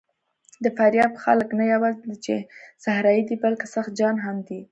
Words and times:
د 0.63 0.65
فاریاب 0.77 1.11
خلک 1.23 1.49
نه 1.59 1.65
یواځې 1.73 2.01
دا 2.09 2.17
چې 2.25 2.35
صحرايي 2.83 3.23
دي، 3.27 3.35
بلکې 3.43 3.65
سخت 3.75 3.91
جان 3.99 4.15
هم 4.25 4.37
دي. 4.47 4.59